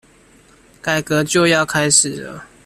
[0.81, 2.45] 改革就要開始了